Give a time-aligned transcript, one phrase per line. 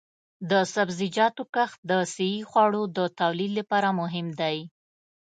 [0.49, 4.57] د سبزیجاتو کښت د صحي خوړو د تولید لپاره مهم دی.